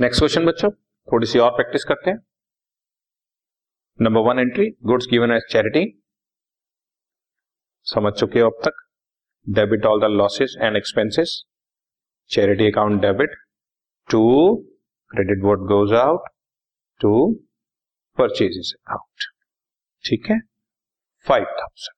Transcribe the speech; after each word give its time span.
Next 0.00 0.20
question 0.20 0.44
बच्चों. 0.46 0.70
थोड़ी 1.08 1.26
सी 1.26 1.38
और 1.38 1.50
प्रैक्टिस 1.50 1.84
करते 1.84 2.10
हैं. 2.10 2.18
Number 3.98 4.20
one 4.26 4.38
entry 4.38 4.66
goods 4.86 5.06
given 5.10 5.30
as 5.32 5.46
charity 5.52 5.82
समझ 7.86 8.12
चुके 8.12 8.40
हो 8.40 8.50
अब 8.50 8.60
तक. 8.64 8.76
Debit 9.46 9.86
all 9.86 10.00
the 10.00 10.10
losses 10.10 10.54
and 10.60 10.76
expenses 10.76 11.32
charity 12.30 12.70
account 12.70 13.00
debit 13.02 13.34
to 14.08 14.22
credit 15.10 15.42
what 15.44 15.66
goes 15.72 15.92
out 16.02 16.28
to 17.00 17.12
purchases 18.18 18.72
account 18.78 19.28
ठीक 20.04 20.30
है? 20.30 20.38
फाइव 21.26 21.44
थाउज़ेंड 21.60 21.96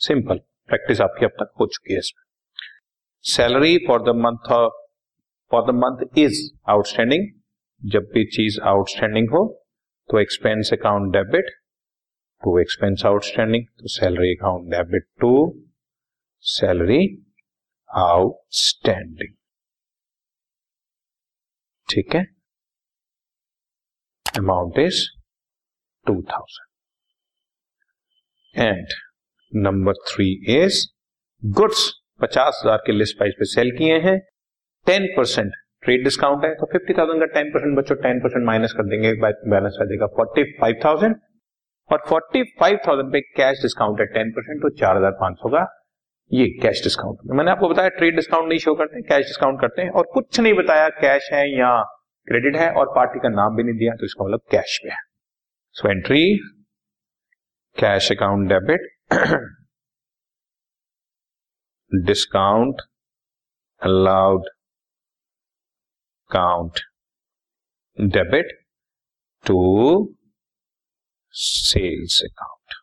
सिंपल 0.00 0.40
प्रैक्टिस 0.68 1.00
आपकी 1.00 1.24
अब 1.24 1.36
तक 1.42 1.52
हो 1.60 1.66
चुकी 1.66 1.92
है 1.92 1.98
इसमें. 1.98 2.24
Salary 3.24 3.78
for 3.86 4.02
the 4.02 4.16
month 4.24 4.52
for 5.50 5.62
the 5.66 5.74
month 5.76 6.18
is 6.18 6.38
outstanding 6.70 7.28
जब 7.82 8.10
भी 8.14 8.24
चीज़ 8.36 8.60
आउटस्टैंडिंग 8.68 9.30
हो 9.30 9.42
तो 10.08 10.18
expense 10.20 10.70
account 10.72 11.12
debit 11.12 11.50
to 12.42 12.58
expense 12.60 13.04
outstanding 13.06 13.64
तो 13.78 13.88
salary 13.94 14.34
account 14.36 14.70
debit 14.74 15.06
to 15.20 15.32
salary 16.44 17.02
outstanding 17.90 19.34
ठीक 21.88 22.14
है? 22.14 22.22
Amount 24.38 24.78
is 24.78 25.00
two 26.06 26.14
thousand 26.30 26.64
and 28.54 28.86
number 29.52 29.92
three 30.08 30.26
is 30.54 30.86
goods 31.42 31.90
पचास 32.22 32.60
हज़ार 32.64 32.82
के 32.86 32.92
लिस्ट 32.92 33.16
प्राइस 33.18 33.34
पे 33.38 33.44
सेल 33.52 33.70
किए 33.78 33.98
हैं। 34.08 34.18
टेन 34.86 35.06
परसेंट 35.16 35.52
ट्रेड 35.84 36.04
डिस्काउंट 36.04 36.44
है 36.44 36.54
तो 36.54 36.66
फिफ्टी 36.72 36.94
थाउज़ेंड 36.98 37.20
का 37.20 37.26
टेन 37.32 37.50
परसेंट 37.52 37.76
बच्चों 37.76 37.96
टेन 38.02 38.20
परसेंट 38.20 38.44
माइनस 38.46 38.72
कर 38.76 38.86
देंगे 38.90 39.12
बैलेंस 39.22 39.78
आ 39.80 39.84
जाएगा 39.84 40.06
फोर्टी 40.16 40.44
फाइव 40.60 40.80
थाउज़ेंड 40.84 41.16
और 41.90 42.02
फोर्टी 42.08 42.42
फाइव 42.60 42.78
थाउज़ेंड 42.86 43.12
पे 43.12 43.20
कैश 43.36 43.62
डिस्काउंट 43.62 44.00
है 44.00 44.06
टेन 44.14 44.30
परसेंट 44.36 44.62
तो 44.62 44.70
चार 44.78 44.96
हज़ार 44.96 45.10
पाँच 45.20 45.36
सौ 45.38 45.48
का 45.48 45.66
ये 46.30 46.46
कैश 46.62 46.82
डिस्काउंट 46.82 47.18
मैंने 47.32 47.50
आपको 47.50 47.68
बताया 47.68 47.88
ट्रेड 47.98 48.14
डिस्काउंट 48.16 48.48
नहीं 48.48 48.58
शो 48.58 48.74
करते 48.74 49.02
कैश 49.08 49.26
डिस्काउंट 49.26 49.60
करते 49.60 49.82
हैं 49.82 49.90
और 49.90 50.08
कुछ 50.14 50.40
नहीं 50.40 50.54
बताया 50.54 50.88
कैश 50.96 51.28
है 51.32 51.42
या 51.50 51.70
क्रेडिट 52.28 52.56
है 52.56 52.70
और 52.72 52.92
पार्टी 52.96 53.20
का 53.20 53.28
नाम 53.28 53.56
भी 53.56 53.62
नहीं 53.62 53.78
दिया 53.78 53.94
तो 53.94 54.04
इसका 54.04 54.24
मतलब 54.24 54.40
कैश 54.50 54.78
पे 54.84 54.90
है। 54.90 54.98
So 55.76 55.90
entry 55.90 56.24
cash 57.76 58.10
account 58.12 58.48
debit 58.48 58.88
discount 61.92 62.82
allowed 63.82 64.48
account 66.30 66.80
debit 67.98 68.52
to 69.44 69.58
sales 71.34 72.20
account 72.24 72.74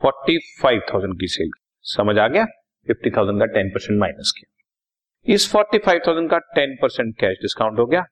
forty 0.00 0.38
five 0.60 0.80
thousand 0.88 1.14
की 1.20 1.28
सेल 1.28 1.50
समझ 1.84 2.16
आ 2.18 2.26
गया? 2.28 2.44
फिफ्टी 2.88 3.10
थाउज़ेंड 3.10 3.38
का 3.40 3.46
टेन 3.52 3.68
परसेंट 3.70 3.98
माइनस 4.00 4.32
किया। 4.36 5.34
इस 5.34 5.50
फोर्टी 5.52 5.78
फाइव 5.78 6.00
थाउज़ेंड 6.06 6.30
का 6.30 6.38
टेन 6.54 6.76
परसेंट 6.82 7.14
कैश 7.20 7.36
डिस्काउंट 7.42 7.78
हो 7.78 7.86
गया। 7.86 8.04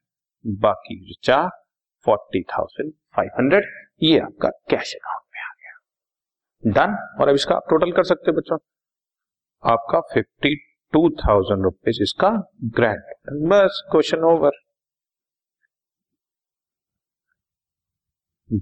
बाकी 0.45 0.97
बचा 1.05 1.39
फोर्टी 2.07 2.43
थाउज़ेंड 2.51 2.93
फाइव 3.17 3.31
हंड्रेड 3.39 3.65
ये 4.03 4.19
आपका 4.19 4.49
कैश 4.71 4.95
अकाउंट 4.95 5.25
में 5.35 5.41
आ 5.43 5.53
गया। 5.53 6.73
डन 6.77 6.97
और 7.21 7.29
अब 7.29 7.35
इसका 7.35 7.55
आप 7.55 7.67
टोटल 7.71 7.93
कर 7.93 8.05
सकते 8.05 8.31
हो 8.31 8.37
बच्चों। 8.37 8.59
आपका 9.63 10.01
फिफ्टी 10.13 10.55
टू 10.93 11.09
थाउज़ेंड 11.19 11.63
रुपीज़ 11.65 12.03
इसका 12.03 12.31
ग्रैंड 12.77 13.49
बस 13.49 13.83
question 13.93 14.25
over 14.25 14.59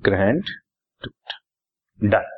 grand 0.04 0.50
done 2.00 2.38